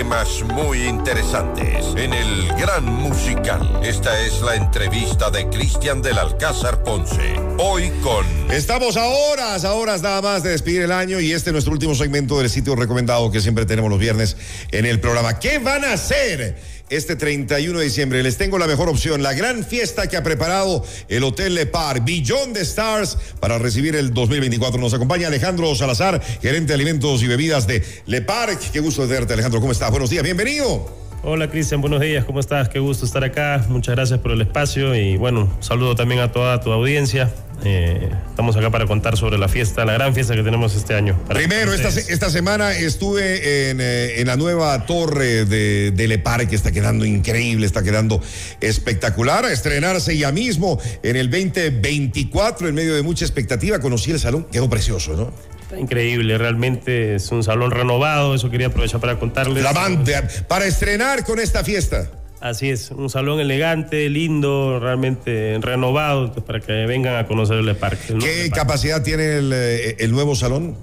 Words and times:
temas 0.00 0.42
muy 0.54 0.86
interesantes 0.86 1.84
en 1.94 2.14
el 2.14 2.48
Gran 2.54 2.86
Musical. 2.86 3.80
Esta 3.84 4.18
es 4.24 4.40
la 4.40 4.54
entrevista 4.54 5.30
de 5.30 5.46
Cristian 5.50 6.00
del 6.00 6.16
Alcázar 6.16 6.82
Ponce. 6.82 7.38
Hoy 7.58 7.90
con... 8.02 8.24
Estamos 8.50 8.96
a 8.96 9.04
horas, 9.04 9.66
a 9.66 9.74
horas 9.74 10.00
nada 10.00 10.22
más 10.22 10.42
de 10.42 10.52
despedir 10.52 10.80
el 10.80 10.92
año 10.92 11.20
y 11.20 11.32
este 11.32 11.50
es 11.50 11.52
nuestro 11.52 11.74
último 11.74 11.94
segmento 11.94 12.38
del 12.38 12.48
sitio 12.48 12.76
recomendado 12.76 13.30
que 13.30 13.42
siempre 13.42 13.66
tenemos 13.66 13.90
los 13.90 14.00
viernes 14.00 14.38
en 14.70 14.86
el 14.86 15.00
programa. 15.00 15.38
¿Qué 15.38 15.58
van 15.58 15.84
a 15.84 15.92
hacer? 15.92 16.56
Este 16.90 17.16
31 17.16 17.78
de 17.78 17.84
diciembre. 17.84 18.22
Les 18.22 18.36
tengo 18.36 18.58
la 18.58 18.66
mejor 18.66 18.88
opción, 18.88 19.22
la 19.22 19.32
gran 19.32 19.64
fiesta 19.64 20.08
que 20.08 20.16
ha 20.16 20.22
preparado 20.22 20.84
el 21.08 21.24
Hotel 21.24 21.54
Le 21.54 21.66
Par, 21.66 22.04
Billón 22.04 22.52
de 22.52 22.60
Stars, 22.62 23.16
para 23.40 23.58
recibir 23.58 23.96
el 23.96 24.12
2024. 24.12 24.80
Nos 24.80 24.92
acompaña 24.92 25.28
Alejandro 25.28 25.74
Salazar, 25.74 26.20
gerente 26.42 26.68
de 26.68 26.74
alimentos 26.74 27.22
y 27.22 27.26
bebidas 27.26 27.66
de 27.66 27.82
Le 28.06 28.20
Par. 28.20 28.50
Qué 28.72 28.80
gusto 28.80 29.06
verte, 29.06 29.32
Alejandro. 29.32 29.60
¿Cómo 29.60 29.72
estás? 29.72 29.90
Buenos 29.90 30.10
días, 30.10 30.24
bienvenido. 30.24 31.00
Hola 31.22 31.50
Cristian, 31.50 31.82
buenos 31.82 32.00
días, 32.00 32.24
¿cómo 32.24 32.40
estás? 32.40 32.70
Qué 32.70 32.78
gusto 32.78 33.04
estar 33.04 33.22
acá, 33.22 33.66
muchas 33.68 33.94
gracias 33.94 34.20
por 34.20 34.32
el 34.32 34.40
espacio 34.40 34.94
y 34.94 35.18
bueno, 35.18 35.54
saludo 35.60 35.94
también 35.94 36.20
a 36.20 36.32
toda 36.32 36.60
tu 36.60 36.72
audiencia. 36.72 37.30
Eh, 37.64 38.08
estamos 38.28 38.56
acá 38.56 38.70
para 38.70 38.86
contar 38.86 39.16
sobre 39.16 39.38
la 39.38 39.48
fiesta, 39.48 39.84
la 39.84 39.92
gran 39.92 40.14
fiesta 40.14 40.34
que 40.34 40.42
tenemos 40.42 40.74
este 40.74 40.94
año. 40.94 41.18
Primero, 41.28 41.74
esta, 41.74 41.88
esta, 41.88 42.30
semana 42.30 42.72
estuve 42.72 43.70
en, 43.70 43.80
eh, 43.80 44.20
en, 44.20 44.26
la 44.26 44.36
nueva 44.36 44.86
torre 44.86 45.44
de, 45.44 45.90
de 45.90 46.08
Le 46.08 46.22
que 46.48 46.56
está 46.56 46.72
quedando 46.72 47.04
increíble, 47.04 47.66
está 47.66 47.82
quedando 47.82 48.22
espectacular. 48.60 49.44
A 49.44 49.52
estrenarse 49.52 50.16
ya 50.16 50.32
mismo 50.32 50.78
en 51.02 51.16
el 51.16 51.30
2024, 51.30 52.68
en 52.68 52.74
medio 52.74 52.94
de 52.94 53.02
mucha 53.02 53.24
expectativa. 53.24 53.78
Conocí 53.78 54.10
el 54.10 54.20
salón, 54.20 54.46
quedó 54.50 54.70
precioso, 54.70 55.14
¿no? 55.14 55.32
Está 55.60 55.78
increíble, 55.78 56.36
realmente 56.36 57.14
es 57.14 57.30
un 57.30 57.44
salón 57.44 57.70
renovado, 57.70 58.34
eso 58.34 58.50
quería 58.50 58.68
aprovechar 58.68 59.00
para 59.00 59.18
contarles. 59.18 59.62
La 59.62 59.72
banda, 59.72 60.26
para 60.48 60.66
estrenar 60.66 61.24
con 61.24 61.38
esta 61.38 61.62
fiesta. 61.62 62.10
Así 62.40 62.70
es, 62.70 62.90
un 62.90 63.10
salón 63.10 63.38
elegante, 63.38 64.08
lindo, 64.08 64.80
realmente 64.80 65.58
renovado, 65.60 66.32
para 66.32 66.60
que 66.60 66.72
vengan 66.86 67.16
a 67.16 67.26
conocer 67.26 67.58
el 67.58 67.76
parque. 67.76 68.14
¿Qué 68.18 68.50
capacidad 68.50 69.02
tiene 69.02 69.36
el, 69.36 69.52
eh, 69.52 69.96
el 69.98 70.10
nuevo 70.10 70.34
salón? 70.34 70.74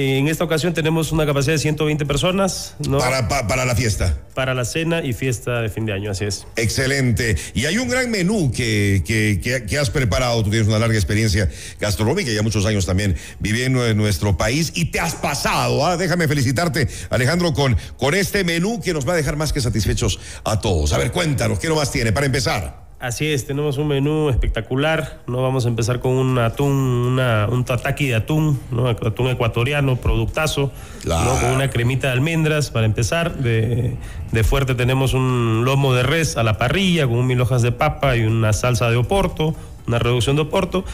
En 0.00 0.28
esta 0.28 0.44
ocasión 0.44 0.74
tenemos 0.74 1.10
una 1.10 1.26
capacidad 1.26 1.54
de 1.54 1.58
120 1.58 2.06
personas. 2.06 2.76
¿no? 2.88 2.98
Para, 2.98 3.26
para, 3.26 3.64
la 3.64 3.74
fiesta. 3.74 4.16
Para 4.32 4.54
la 4.54 4.64
cena 4.64 5.04
y 5.04 5.12
fiesta 5.12 5.60
de 5.60 5.70
fin 5.70 5.86
de 5.86 5.92
año, 5.92 6.12
así 6.12 6.24
es. 6.24 6.46
Excelente. 6.54 7.34
Y 7.52 7.66
hay 7.66 7.78
un 7.78 7.88
gran 7.88 8.08
menú 8.08 8.52
que, 8.52 9.02
que, 9.04 9.76
has 9.76 9.90
preparado. 9.90 10.44
Tú 10.44 10.50
tienes 10.50 10.68
una 10.68 10.78
larga 10.78 10.94
experiencia 10.94 11.50
gastronómica, 11.80 12.30
ya 12.30 12.42
muchos 12.42 12.64
años 12.64 12.86
también 12.86 13.16
viviendo 13.40 13.84
en 13.88 13.96
nuestro 13.96 14.36
país 14.36 14.70
y 14.76 14.84
te 14.84 15.00
has 15.00 15.16
pasado. 15.16 15.84
¿ah? 15.84 15.96
Déjame 15.96 16.28
felicitarte, 16.28 16.86
Alejandro, 17.10 17.52
con, 17.52 17.76
con 17.96 18.14
este 18.14 18.44
menú 18.44 18.80
que 18.80 18.94
nos 18.94 19.06
va 19.06 19.14
a 19.14 19.16
dejar 19.16 19.34
más 19.34 19.52
que 19.52 19.60
satisfechos 19.60 20.20
a 20.44 20.60
todos. 20.60 20.92
A 20.92 20.98
ver, 20.98 21.10
cuéntanos, 21.10 21.58
¿qué 21.58 21.68
más 21.70 21.90
tiene 21.90 22.12
para 22.12 22.26
empezar? 22.26 22.87
Así 23.00 23.28
es, 23.28 23.46
tenemos 23.46 23.78
un 23.78 23.86
menú 23.86 24.28
espectacular. 24.28 25.20
¿no? 25.28 25.40
Vamos 25.40 25.66
a 25.66 25.68
empezar 25.68 26.00
con 26.00 26.12
un 26.12 26.36
atún, 26.38 26.72
una, 26.72 27.46
un 27.48 27.64
tataki 27.64 28.08
de 28.08 28.16
atún, 28.16 28.58
¿no? 28.72 28.88
atún 28.88 29.28
ecuatoriano, 29.28 29.96
productazo, 29.96 30.72
con 31.04 31.50
una 31.50 31.70
cremita 31.70 32.08
de 32.08 32.14
almendras 32.14 32.70
para 32.70 32.86
empezar. 32.86 33.36
De, 33.36 33.96
de, 34.32 34.44
fuerte 34.44 34.74
tenemos 34.74 35.14
un 35.14 35.62
lomo 35.64 35.94
de 35.94 36.02
res 36.02 36.36
a 36.36 36.42
la 36.42 36.58
parrilla 36.58 37.06
con 37.06 37.24
mil 37.24 37.40
hojas 37.40 37.62
de 37.62 37.70
papa 37.70 38.16
y 38.16 38.24
una 38.24 38.52
salsa 38.52 38.90
de 38.90 38.96
oporto, 38.96 39.54
una 39.86 40.00
reducción 40.00 40.34
de 40.34 40.42
oporto. 40.42 40.84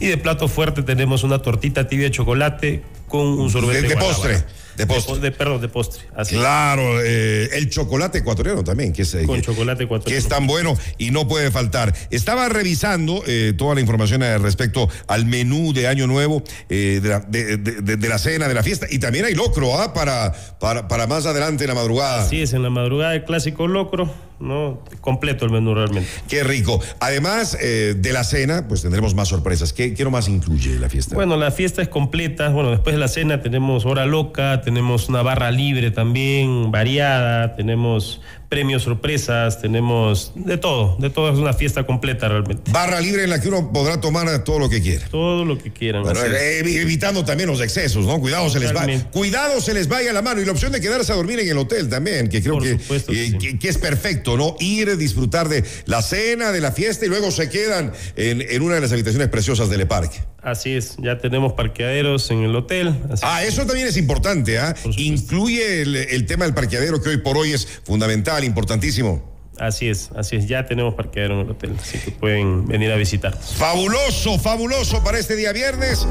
Y 0.00 0.06
de 0.06 0.18
plato 0.18 0.48
fuerte 0.48 0.82
tenemos 0.82 1.24
una 1.24 1.38
tortita 1.38 1.88
tibia 1.88 2.06
de 2.06 2.10
chocolate 2.10 2.82
con 3.08 3.26
un 3.26 3.48
sorbete 3.48 3.88
de, 3.88 3.96
postre. 3.96 4.44
De 4.76 4.86
postre. 4.86 5.18
De, 5.18 5.30
perdón, 5.32 5.60
de 5.60 5.68
postre. 5.68 6.02
claro, 6.28 7.02
eh, 7.02 7.48
el 7.52 7.70
chocolate 7.70 8.18
ecuatoriano 8.18 8.64
también, 8.64 8.92
que 8.92 9.02
es, 9.02 9.14
eh, 9.14 9.24
Con 9.24 9.40
chocolate 9.40 9.84
ecuatoriano. 9.84 10.14
que 10.14 10.16
es 10.16 10.28
tan 10.28 10.46
bueno 10.46 10.76
y 10.98 11.10
no 11.10 11.28
puede 11.28 11.50
faltar. 11.50 11.94
Estaba 12.10 12.48
revisando 12.48 13.22
eh, 13.26 13.54
toda 13.56 13.74
la 13.74 13.80
información 13.80 14.22
respecto 14.40 14.88
al 15.06 15.26
menú 15.26 15.72
de 15.72 15.88
Año 15.88 16.06
Nuevo, 16.06 16.42
de 16.68 17.00
la, 17.00 18.18
cena, 18.18 18.48
de 18.48 18.54
la 18.54 18.62
fiesta, 18.62 18.86
y 18.90 18.98
también 18.98 19.24
hay 19.24 19.34
locro 19.34 19.78
¿ah? 19.78 19.92
para, 19.92 20.32
para, 20.58 20.88
para 20.88 21.06
más 21.06 21.26
adelante 21.26 21.64
en 21.64 21.68
la 21.68 21.74
madrugada. 21.74 22.28
Sí, 22.28 22.42
es 22.42 22.52
en 22.52 22.62
la 22.62 22.70
madrugada 22.70 23.14
el 23.14 23.24
clásico 23.24 23.66
locro 23.66 24.10
¿no? 24.40 24.82
Completo 25.00 25.44
el 25.44 25.50
menú 25.50 25.74
realmente. 25.74 26.08
Qué 26.28 26.44
rico. 26.44 26.80
Además 27.00 27.56
eh, 27.60 27.94
de 27.96 28.12
la 28.12 28.24
cena, 28.24 28.66
pues 28.68 28.82
tendremos 28.82 29.14
más 29.14 29.28
sorpresas. 29.28 29.72
¿Qué, 29.72 29.94
¿Qué, 29.94 30.04
más 30.04 30.28
incluye 30.28 30.78
la 30.78 30.88
fiesta? 30.88 31.14
Bueno, 31.14 31.36
la 31.36 31.50
fiesta 31.50 31.82
es 31.82 31.88
completa. 31.88 32.50
Bueno, 32.50 32.70
después 32.70 32.94
de 32.94 33.00
la 33.00 33.08
cena 33.08 33.40
tenemos 33.40 33.86
hora 33.86 34.04
loca, 34.04 34.60
tenemos 34.64 35.08
una 35.08 35.22
barra 35.22 35.50
libre 35.50 35.90
también, 35.90 36.70
variada, 36.70 37.54
tenemos 37.54 38.20
premios 38.54 38.84
sorpresas, 38.84 39.60
tenemos 39.60 40.30
de 40.36 40.56
todo, 40.58 40.96
de 41.00 41.10
todo, 41.10 41.28
es 41.32 41.40
una 41.40 41.54
fiesta 41.54 41.84
completa 41.84 42.28
realmente. 42.28 42.70
Barra 42.70 43.00
libre 43.00 43.24
en 43.24 43.30
la 43.30 43.40
que 43.40 43.48
uno 43.48 43.72
podrá 43.72 44.00
tomar 44.00 44.44
todo 44.44 44.60
lo 44.60 44.70
que 44.70 44.80
quiera. 44.80 45.08
Todo 45.08 45.44
lo 45.44 45.58
que 45.58 45.72
quieran. 45.72 46.04
Eh, 46.06 46.60
evitando 46.64 47.24
también 47.24 47.48
los 47.48 47.60
excesos, 47.60 48.06
¿no? 48.06 48.20
Cuidado 48.20 48.48
se 48.50 48.60
les 48.60 48.72
va, 48.72 48.86
cuidado 49.10 49.60
se 49.60 49.74
les 49.74 49.88
vaya 49.88 50.12
la 50.12 50.22
mano 50.22 50.40
y 50.40 50.44
la 50.44 50.52
opción 50.52 50.70
de 50.70 50.80
quedarse 50.80 51.10
a 51.10 51.16
dormir 51.16 51.40
en 51.40 51.48
el 51.48 51.58
hotel 51.58 51.88
también, 51.88 52.28
que 52.28 52.40
creo 52.44 52.60
que, 52.60 52.78
eh, 53.08 53.58
que, 53.58 53.68
es 53.68 53.78
perfecto, 53.78 54.36
¿no? 54.36 54.54
Ir, 54.60 54.96
disfrutar 54.96 55.48
de 55.48 55.64
la 55.86 56.00
cena, 56.00 56.52
de 56.52 56.60
la 56.60 56.70
fiesta 56.70 57.06
y 57.06 57.08
luego 57.08 57.32
se 57.32 57.50
quedan 57.50 57.92
en, 58.14 58.40
en 58.40 58.62
una 58.62 58.76
de 58.76 58.82
las 58.82 58.92
habitaciones 58.92 59.30
preciosas 59.30 59.68
del 59.68 59.84
parque. 59.88 60.20
Así 60.44 60.72
es, 60.72 60.96
ya 60.98 61.16
tenemos 61.16 61.54
parqueaderos 61.54 62.30
en 62.30 62.44
el 62.44 62.54
hotel. 62.54 62.94
ah, 63.22 63.42
eso 63.44 63.64
también 63.64 63.88
es 63.88 63.96
importante, 63.96 64.58
¿ah? 64.58 64.74
Incluye 64.98 65.80
el, 65.80 66.26
tema 66.26 66.44
del 66.44 66.52
parqueadero 66.52 67.00
que 67.00 67.08
hoy 67.08 67.16
por 67.16 67.38
hoy 67.38 67.52
es 67.52 67.66
fundamental, 67.84 68.43
importantísimo. 68.44 69.34
Así 69.58 69.88
es, 69.88 70.10
así 70.16 70.36
es, 70.36 70.48
ya 70.48 70.66
tenemos 70.66 70.94
parqueadero 70.94 71.34
en 71.34 71.46
el 71.46 71.50
hotel, 71.52 71.76
así 71.80 71.98
que 71.98 72.10
pueden 72.10 72.66
venir 72.66 72.90
a 72.90 72.96
visitar. 72.96 73.36
Fabuloso, 73.38 74.38
fabuloso 74.38 75.02
para 75.04 75.18
este 75.18 75.36
día 75.36 75.52
viernes, 75.52 76.06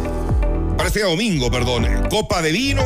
para 0.77 0.88
este 0.88 0.99
día 0.99 1.09
domingo, 1.09 1.51
perdón. 1.51 1.85
Copa 2.09 2.41
de 2.41 2.51
vino, 2.53 2.83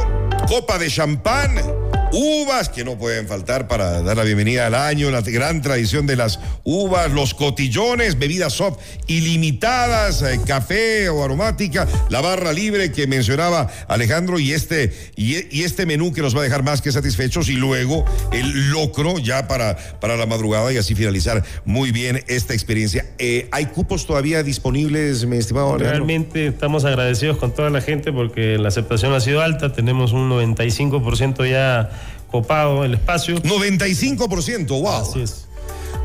copa 0.47 0.79
de 0.79 0.89
champán 0.89 1.76
uvas 2.11 2.69
que 2.69 2.83
no 2.83 2.97
pueden 2.97 3.27
faltar 3.27 3.67
para 3.67 4.01
dar 4.01 4.17
la 4.17 4.23
bienvenida 4.23 4.67
al 4.67 4.75
año, 4.75 5.11
la 5.11 5.21
gran 5.21 5.61
tradición 5.61 6.07
de 6.07 6.15
las 6.15 6.39
uvas, 6.63 7.11
los 7.11 7.33
cotillones, 7.33 8.17
bebidas 8.17 8.53
soft 8.53 8.79
ilimitadas, 9.07 10.21
eh, 10.21 10.39
café 10.45 11.09
o 11.09 11.23
aromática, 11.23 11.87
la 12.09 12.21
barra 12.21 12.53
libre 12.53 12.91
que 12.91 13.07
mencionaba 13.07 13.69
Alejandro 13.87 14.39
y 14.39 14.53
este, 14.53 14.93
y, 15.15 15.61
este 15.63 15.85
menú 15.85 16.13
que 16.13 16.21
nos 16.21 16.35
va 16.35 16.41
a 16.41 16.43
dejar 16.43 16.63
más 16.63 16.81
que 16.81 16.91
satisfechos 16.91 17.49
y 17.49 17.53
luego 17.53 18.05
el 18.31 18.69
locro 18.69 19.19
ya 19.19 19.47
para, 19.47 19.77
para 19.99 20.15
la 20.17 20.25
madrugada 20.25 20.71
y 20.71 20.77
así 20.77 20.95
finalizar 20.95 21.43
muy 21.65 21.91
bien 21.91 22.23
esta 22.27 22.53
experiencia. 22.53 23.05
Eh, 23.17 23.47
¿Hay 23.51 23.65
cupos 23.67 24.05
todavía 24.05 24.43
disponibles, 24.43 25.25
mi 25.25 25.37
estimado 25.37 25.75
Alejandro? 25.75 26.05
Realmente 26.05 26.47
estamos 26.47 26.85
agradecidos 26.85 27.37
con 27.37 27.53
toda 27.53 27.69
la 27.69 27.81
gente 27.81 28.11
porque 28.11 28.57
la 28.57 28.69
aceptación 28.69 29.13
ha 29.13 29.19
sido 29.19 29.41
alta, 29.41 29.73
tenemos 29.73 30.13
un 30.13 30.29
95% 30.29 31.49
ya 31.49 31.89
copado 32.29 32.83
el 32.83 32.95
espacio. 32.95 33.37
95%, 33.37 34.67
wow. 34.67 34.87
Así 34.87 35.21
es. 35.21 35.47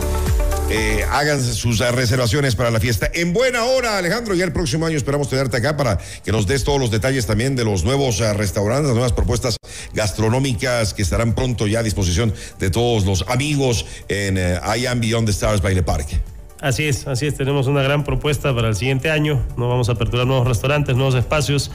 eh, 0.70 1.06
hagan 1.12 1.42
sus 1.42 1.80
reservaciones 1.80 2.56
para 2.56 2.72
la 2.72 2.80
fiesta. 2.80 3.10
En 3.14 3.34
buena 3.34 3.66
hora, 3.66 3.98
Alejandro, 3.98 4.34
ya 4.34 4.46
el 4.46 4.52
próximo 4.52 4.86
año 4.86 4.98
esperamos 4.98 5.30
tenerte 5.30 5.58
acá 5.58 5.78
para 5.78 5.98
que 6.24 6.32
nos 6.32 6.48
des 6.48 6.64
todos 6.64 6.80
los 6.80 6.92
detalles 6.92 7.26
también 7.26 7.56
de 7.56 7.64
los 7.64 7.84
nuevos 7.84 8.20
eh, 8.20 8.34
restaurantes, 8.34 8.88
las 8.88 8.96
nuevas 8.96 9.14
propuestas 9.14 9.58
gastronómicas 9.94 10.94
que 10.94 11.02
estarán 11.02 11.36
pronto 11.36 11.68
ya 11.68 11.80
a 11.80 11.84
disposición 11.84 12.34
de 12.60 12.70
todos 12.70 13.06
los 13.06 13.26
amigos 13.28 13.86
en 14.08 14.38
eh, 14.38 14.60
I 14.78 14.88
Am 14.88 15.00
Beyond 15.00 15.28
the 15.28 15.32
Stars 15.32 15.62
by 15.62 15.76
the 15.76 15.84
Park. 15.84 16.08
Así 16.62 16.88
es, 16.88 17.06
así 17.08 17.28
es. 17.28 17.36
Tenemos 17.36 17.68
una 17.68 17.84
gran 17.84 18.04
propuesta 18.04 18.54
para 18.56 18.70
el 18.70 18.76
siguiente 18.76 19.12
año. 19.12 19.46
No 19.58 19.70
vamos 19.70 19.90
a 19.90 19.92
aperturar 19.92 20.26
nuevos 20.26 20.48
restaurantes, 20.48 20.96
nuevos 20.96 21.16
espacios. 21.16 21.70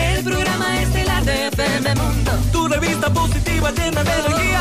El 0.01 0.25
programa 0.25 0.82
FM 1.63 1.95
Mundo. 1.95 2.33
Tu 2.53 2.69
revista 2.69 3.13
positiva 3.13 3.71
llena 3.71 4.03
de 4.03 4.13
energía. 4.13 4.53